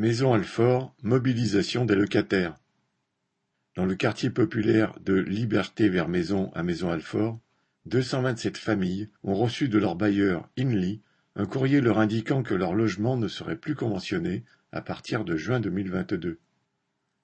[0.00, 2.56] Maison Alfort, mobilisation des locataires.
[3.76, 7.38] Dans le quartier populaire de Liberté-vers-Maison à Maison-Alfort,
[7.84, 11.02] 227 familles ont reçu de leur bailleur Inly
[11.36, 14.42] un courrier leur indiquant que leur logement ne serait plus conventionné
[14.72, 16.38] à partir de juin 2022.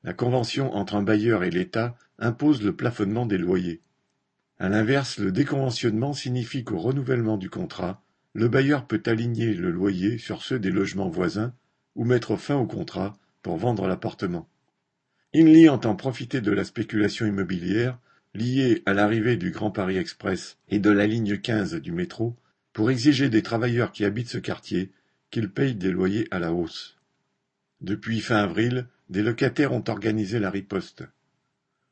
[0.04, 3.80] La convention entre un bailleur et l'État impose le plafonnement des loyers.
[4.58, 8.02] À l'inverse, le déconventionnement signifie qu'au renouvellement du contrat,
[8.34, 11.54] le bailleur peut aligner le loyer sur ceux des logements voisins
[11.96, 14.48] ou mettre fin au contrat pour vendre l'appartement.
[15.34, 17.98] Inly entend profiter de la spéculation immobilière
[18.34, 22.37] liée à l'arrivée du Grand Paris Express et de la ligne 15 du métro
[22.73, 24.92] pour exiger des travailleurs qui habitent ce quartier
[25.30, 26.96] qu'ils payent des loyers à la hausse.
[27.80, 31.04] Depuis fin avril, des locataires ont organisé la riposte.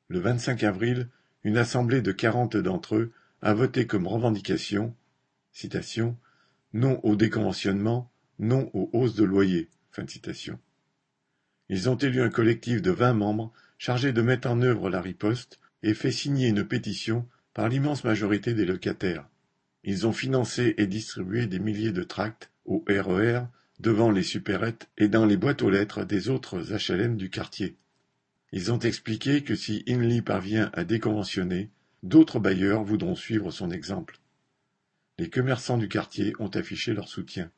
[0.09, 1.09] Le 25 avril,
[1.43, 3.13] une assemblée de quarante d'entre eux
[3.43, 4.95] a voté comme revendication
[6.73, 9.69] non au déconventionnement, non aux hausses de loyers.
[11.69, 15.61] Ils ont élu un collectif de vingt membres chargé de mettre en œuvre la riposte
[15.83, 19.29] et fait signer une pétition par l'immense majorité des locataires.
[19.85, 23.47] Ils ont financé et distribué des milliers de tracts au RER, e
[23.81, 27.77] devant les supérettes et dans les boîtes aux lettres des autres HLM du quartier.
[28.53, 31.71] Ils ont expliqué que si Inly parvient à déconventionner,
[32.03, 34.21] d'autres bailleurs voudront suivre son exemple.
[35.19, 37.51] Les commerçants du quartier ont affiché leur soutien.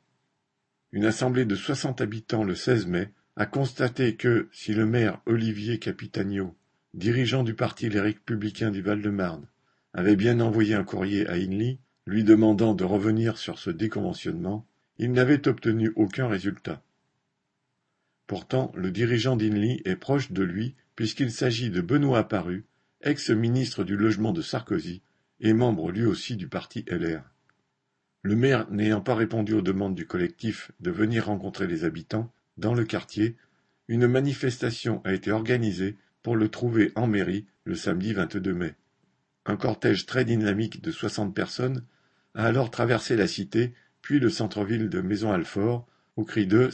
[0.93, 5.79] Une assemblée de soixante habitants le 16 mai a constaté que, si le maire Olivier
[5.79, 6.55] Capitagno,
[6.93, 9.47] dirigeant du parti Les Républicains du Val-de-Marne,
[9.93, 14.65] avait bien envoyé un courrier à Inly, lui demandant de revenir sur ce déconventionnement,
[14.97, 16.81] il n'avait obtenu aucun résultat.
[18.25, 22.65] Pourtant, le dirigeant d'Inly est proche de lui puisqu'il s'agit de Benoît Apparu,
[23.01, 25.01] ex-ministre du Logement de Sarkozy
[25.41, 27.23] et membre lui aussi du parti LR.
[28.23, 32.73] Le maire n'ayant pas répondu aux demandes du collectif de venir rencontrer les habitants, dans
[32.73, 33.35] le quartier,
[33.87, 38.75] une manifestation a été organisée pour le trouver en mairie le samedi 22 mai.
[39.45, 41.83] Un cortège très dynamique de soixante personnes
[42.33, 45.85] a alors traversé la cité puis le centre-ville de Maison-Alfort
[46.15, 46.69] au cri de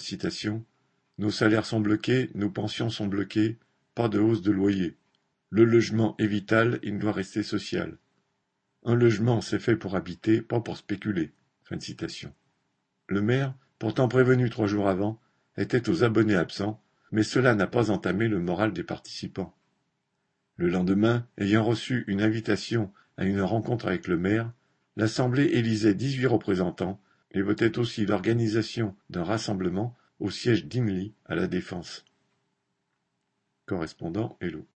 [1.17, 3.57] Nos salaires sont bloqués, nos pensions sont bloquées,
[3.95, 4.97] pas de hausse de loyer.
[5.49, 7.97] Le logement est vital, il doit rester social.
[8.85, 11.31] Un logement, c'est fait pour habiter, pas pour spéculer.
[13.07, 15.19] Le maire, pourtant prévenu trois jours avant,
[15.57, 19.55] était aux abonnés absents, mais cela n'a pas entamé le moral des participants.
[20.57, 24.51] Le lendemain, ayant reçu une invitation à une rencontre avec le maire,
[24.95, 27.01] l'Assemblée élisait dix-huit représentants
[27.31, 32.05] et votait aussi l'organisation d'un rassemblement au siège d'Inly à la Défense.
[33.65, 34.67] Correspondant Hello.